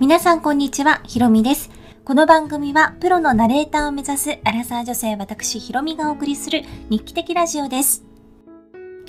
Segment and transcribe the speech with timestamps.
[0.00, 1.70] 皆さんこんにちは、ひろみです。
[2.04, 8.04] この番組はプロのナレーターを目指すアラサー女性私ひろみがお送りする日記的ラジオです。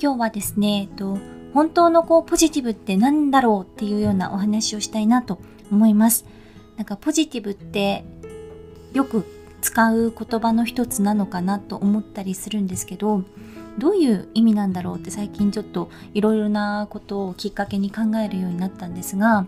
[0.02, 1.16] 今日はですね、えっと、
[1.54, 5.38] 本当のこうポジティブって何だろうっていうようなお話をしたいなと
[5.70, 6.24] 思います。
[6.76, 8.04] なんかポジティブって
[8.92, 9.24] よく
[9.60, 13.22] 使う言葉の一つなのかなと思ったりするんですけど、
[13.78, 19.46] どういう意味なんだろうって最近ちょっといろいろなことをきっかけに考えるようになったんですが、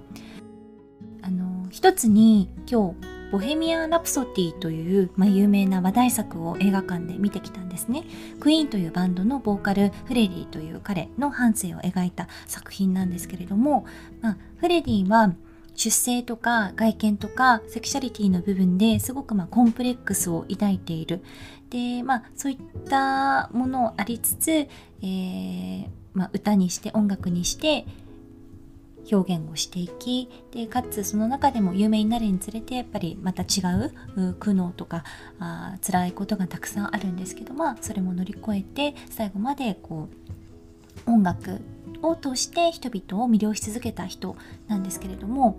[1.72, 8.04] 一つに今日ボヘミアン・ラプソディという、まあ、有名な話題作を映画館で見てきたんですね。
[8.40, 13.86] クイーンというバンドのボーカルフレディという彼の半生を描いた作品なんですけれども、
[14.20, 15.32] まあ、フレディは
[15.74, 21.22] 出生とか外見とかセクシャリティの部分ですごくまあコンプレックスを抱いている。
[21.70, 27.86] で、まあそういったものをありつつ、えーまあ、歌にして音楽にして
[29.10, 33.60] 表現をしていきでかつその中でも有名になるにつれてやっぱりまた違
[34.16, 35.04] う苦悩とか
[35.38, 40.08] あ辛いことがたくさんあるんですけどまあそれも乗り越えて最後までこ
[41.06, 41.60] う音楽
[42.02, 44.36] を通して人々を魅了し続けた人
[44.68, 45.58] なんですけれども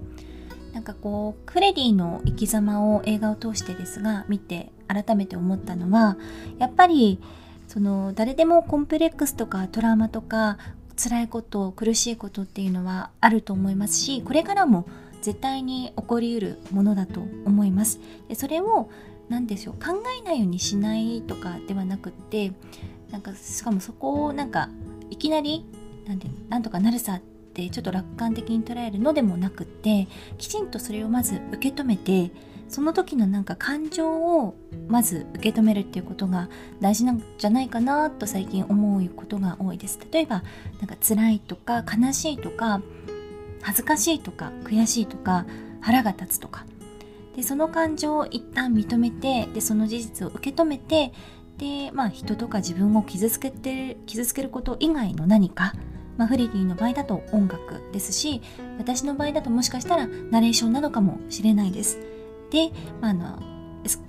[0.73, 6.17] なんかこうフレディの生き様を映画を通してですが見て改めて思ったのは
[6.57, 7.19] やっぱり
[7.67, 10.57] その誰でもコンプレックスとかトラウマとか
[10.95, 14.88] 辛いこと苦しいことっていうのはあると思いますしこれからも
[15.22, 18.00] 絶対に起こりうるものだと思います。
[18.27, 18.89] でそれを
[19.30, 22.52] 何でしょう考えないようにしないとかではなくって
[23.09, 24.69] なんかしかもそこをなんか
[25.09, 25.66] いきなり
[26.05, 27.22] なんでなんとかなるさっ
[27.53, 30.07] てちょっと楽観的に捉えるのでもなくって
[30.38, 32.31] きちんとそれをまず受け止めて
[32.73, 34.55] その時のなんか感情を
[34.88, 36.49] まず受け止めるっていうことが
[36.81, 40.41] 大事なんじゃないかなと最近思うことが多いです例えば
[40.79, 42.81] なんか辛いとか悲しいとか
[43.61, 45.45] 恥ずかしいとか悔しいとか
[45.81, 46.66] 腹が立つとか
[47.35, 51.13] でその感情を一旦認めてでその事実を受け止めて
[51.59, 55.75] でまあ人とか自分を傷つけて傷つけること以外の何か
[56.16, 58.44] まあ、フレディの場合だと音楽ですし
[58.78, 62.22] 私の場合だともしかしたらナレーションなのかもしれないです。
[62.53, 62.69] で、
[63.02, 63.40] まあ、あの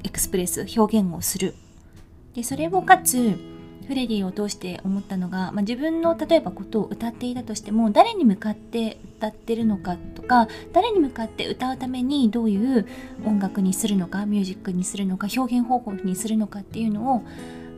[0.05, 1.55] エクスプレス表現をする。
[2.35, 3.39] でそれをかつ
[3.87, 12.87] フレディを通して思ったのが、まあ、自分の例えばことを歌っていたとしても誰に向かって歌ってるのかとか誰に向かって歌うためにどういう
[13.27, 17.21] 音楽にするのかミュージックにするのか表現方法にするのかっていうのを、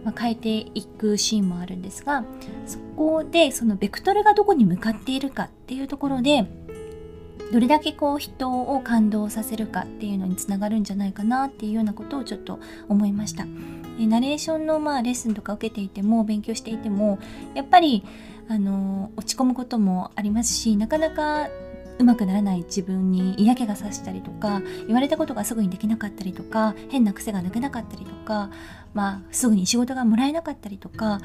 [0.05, 2.25] まあ、変えていくシーンもあるんですが
[2.67, 6.47] そこでそのベクトルがどこに向かっているかっていうところで
[7.53, 12.59] どれだけこう人を感動させるかっていうのにつながるんじゃないかなっていうようなことをちょっと
[12.89, 13.47] 思いました。
[13.99, 17.19] えナレーションのまあレッスンとか受けていても勉強していても
[17.55, 18.05] やっぱり
[18.49, 21.49] あの落ち込むこともありますしなかなか
[21.99, 28.51] うまくならない自分に嫌気がさしたりとか言われたことがすぐにできなかったりとか変な癖が抜けなかったりとか、
[28.93, 31.21] まあ、すぐに仕事がもらえなかったりとか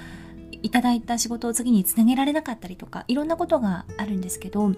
[0.63, 4.71] いただいた仕事を次につなげられなかったりとかいろんなことがあるんですけど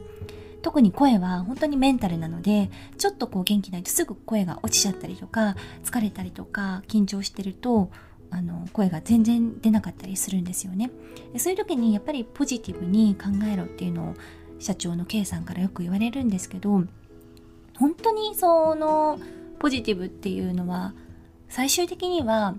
[0.63, 7.91] 特に声は本当にメンタルなのでちょっとこう元気ないとすぐ声が落ちちゃったりとか疲れたりとか緊張してると
[8.31, 10.89] あの声が全然出なかったりするんですよね。
[11.33, 14.13] でそういう時にやっぱりポジティブに考えろっていうのを
[14.57, 16.83] 社長の K さんからよく言われるんですけど
[17.77, 19.19] 本当にその
[19.59, 20.93] ポジティブっていうのは
[21.49, 22.55] 最終的には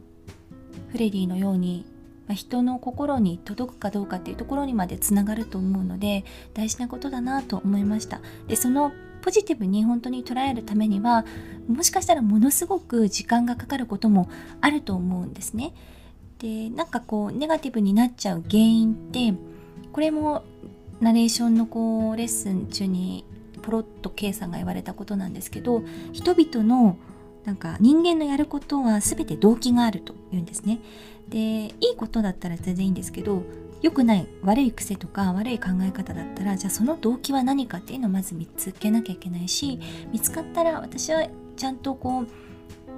[0.93, 1.87] フレディのように
[2.26, 6.24] ま人の心に届くかどうかっていうところにまでつながると思うので
[6.54, 8.20] 大事なことだなと思いました。
[8.48, 8.92] でその
[9.22, 11.24] ポジティブに本当に捉えるためには
[11.66, 14.28] もしかしたらものすごく時間がかかることも
[14.60, 15.72] あると思うんですね。
[16.38, 19.32] でなんかこうネガティブになっちゃう原因って
[19.92, 20.42] これも
[21.00, 23.24] ナレーションのこうレッスン中に
[23.62, 25.82] ポロッと K さんが言われたことなんですけど
[26.12, 26.98] 人々の
[27.44, 30.81] なんか人間のやることは全て動機があると言うんですね。
[31.28, 33.43] でいいことだったら全然いいんですけど
[33.82, 39.79] 良くない悪い癖とか悪い考え方だったらじゃあその動機は何かっていうのをまず見つけなきゃいけないし
[40.12, 41.26] 見つかったら私は
[41.56, 42.29] ちゃんとこう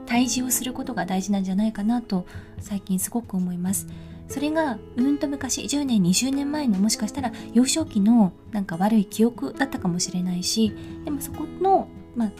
[0.07, 2.27] 対峙をすることが大事なんじゃないかなと
[2.61, 3.87] 最近すごく思います。
[4.29, 10.73] それがうんと昔10年20年前のもしかしたら幼少期のなんか悪い記憶だったかもしれないし
[11.05, 12.31] でもそこの、まあ、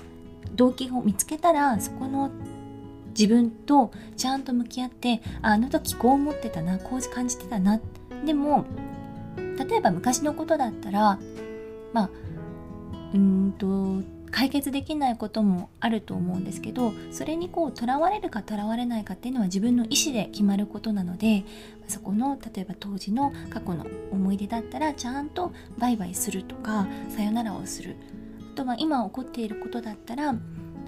[0.57, 2.31] 動機を見つけたらそこの
[3.11, 7.81] 自分とちゃんと向き合ってあの時こう思ってたなこう感じてたな。
[8.25, 8.65] でも
[9.37, 11.19] 例えば昔のことだったら
[11.93, 12.11] まあ
[13.15, 21.45] うんと解決できないこともあると思うんですけどそれにこうとらわれるかとらわれないかっていうのは自分の意思で決まることなので
[21.89, 27.97] そこの例えば当時の過去の思い出だったらちゃんとバイバイするとかさよならをする。
[28.57, 30.35] とは今起こっていることだったら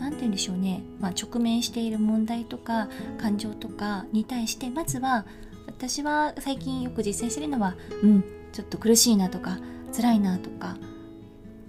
[0.00, 2.88] 何て言うんでしょうね、まあ、直面している問題とか
[3.18, 5.26] 感情とかに対してまずは
[5.66, 9.58] 私は最近よく実践してるのはうんちょっと苦しいなとか
[9.94, 10.76] 辛いなとか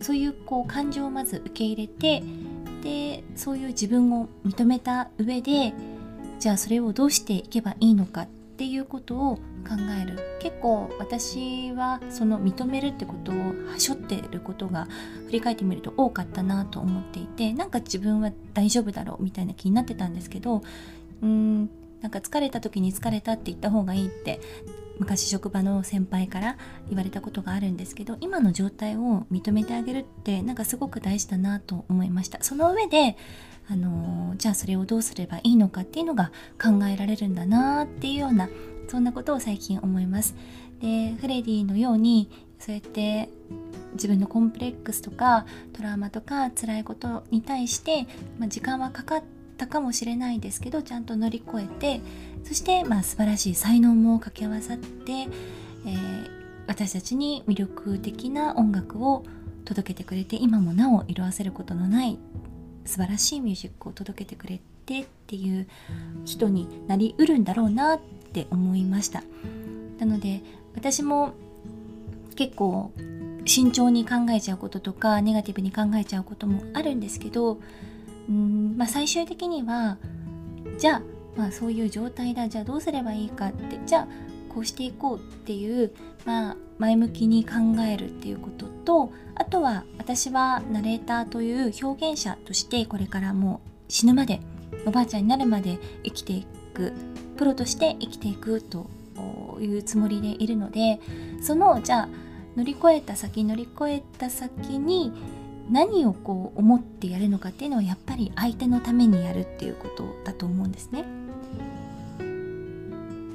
[0.01, 2.24] そういうこう感情をまず受け入れて
[2.81, 5.74] でそういう自分を認めた上で
[6.40, 8.28] じゃあそれをどうしていけばいいのかっ
[8.59, 9.41] ていうことを考
[10.01, 10.19] える。
[10.41, 13.35] 結構私はその認めるってことを
[13.71, 14.89] はしょってることが
[15.27, 20.57] 振り返ってみると多かったなと思っていてなんか自分は大丈夫だろうみたいな気になってたんですけど
[21.21, 21.69] うーん
[22.01, 24.41] なんか疲れた時に疲れたって言った方がいいって
[25.00, 26.57] 昔職場の先輩から
[26.89, 32.44] 言われたことがあるんですけど今の状態を認めてあげるってなんかすごく大事だなと思いました。
[32.44, 33.15] その上で
[33.71, 36.31] あのじゃあそれをどうすればいいのかっていうのが
[36.62, 38.50] 考えられるんだなっていうような
[38.88, 40.36] そんなことを最近思います。
[40.81, 43.30] でフレディのようにそうやって
[43.94, 48.07] 自分のコンプレックスとかトラウマとか辛いことに対して、
[48.38, 49.24] まあ、時間はかかっ
[49.57, 52.01] たかもしれないですけどちゃんと乗り越えて
[52.44, 56.30] そして、まあ、素晴らしい才能も掛け合わさって、えー、
[56.68, 59.25] 私たちに魅力的な音楽を
[59.66, 62.18] 届けてくれて今もなお色あせることのない
[62.89, 65.68] 素晴らしいミュージックを届けてくれてっていう
[66.25, 68.00] 人になりうるんだろうなっ
[68.33, 69.24] て思いました。
[70.00, 70.41] なので
[70.75, 71.33] 私も
[72.36, 72.91] 結構
[73.45, 77.59] 慎重に考えちゃうこととかネガティブに考えちゃうこともあるんですけど
[78.30, 79.97] うん、まあ、最終的には
[80.77, 81.01] じゃあ
[81.39, 84.07] まあ、そういう状態だじゃあどうすればいいかってじゃあ
[84.53, 85.94] こうしていこうっていう、
[86.25, 94.40] まあ、前向きに考えるっていうこととあとは私はナレーターという表現者としてこれからもう死ぬまで
[94.86, 96.94] おばあちゃんになるまで生きていく
[97.38, 98.88] プロとして生きていくと
[99.60, 101.00] いうつもりでいるので
[101.42, 102.10] そのじゃあ
[102.56, 105.12] 乗り越えた先乗り越えた先に
[105.70, 111.06] 何をこう思ってやるのかっていうのはやっぱり相手のためにやるっていうことだと思うんですね。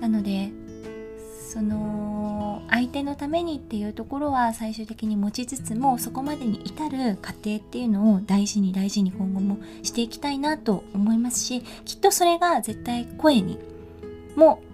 [0.01, 0.51] なので
[1.55, 13.61] その相手のためにっていうところは最終的に持ちつつもそこまでに至る過程っていうのを大事に大事に今後もしていきたいなと思いますしきっとそれが絶対声に
[14.35, 14.65] も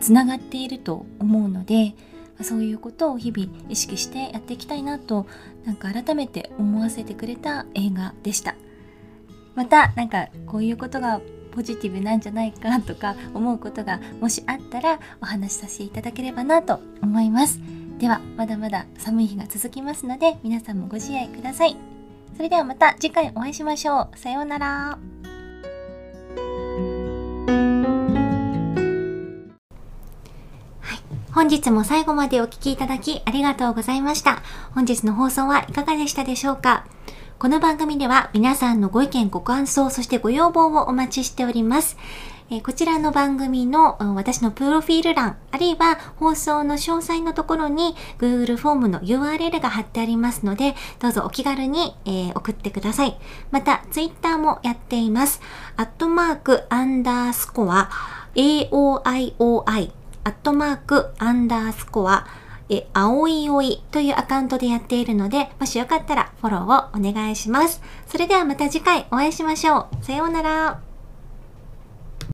[0.00, 1.94] つながっていると思うので
[2.40, 5.26] そういうことを日々意識してやっていきたいなと
[5.66, 8.54] なんか改めて思わせてくれた映画でした。
[9.54, 11.20] またなんかこういうことが
[11.56, 17.58] ポジティブなんじゃないかとか思うことがもしあったらお話しさせていただければなと思います。
[17.98, 21.76] ではまだまだ寒い日が続きますので皆さんもご自愛ください。
[22.36, 24.18] それではまた次回お会いしましょう。
[24.18, 24.98] さようなら。
[31.32, 34.42] 本日も最後までお聴きいただきありがとうございました。
[34.74, 36.84] 本日の放送はいかがでしたでしょうか？
[37.38, 41.98] この番組では皆さんのご意見、ご感想、そしてご要望をお待ちしております。
[42.48, 53.18] えこちらの番組の私のプロフィール欄、あるいは放送の詳細のところに Google フォームの URL が貼ってありますので、どうぞお気軽に、え送ってください。
[53.50, 55.42] また、Twitter もやっています。
[55.76, 57.90] アットマークアンダースコア
[58.34, 59.90] AOIOI
[60.24, 62.26] アットマークアンダースコア
[62.68, 67.80] え、あおいおいというアカウントでやっているので、もしよかったらフォローをお願いします。
[68.06, 70.04] それではまた次回お会いしましょう。
[70.04, 70.85] さようなら。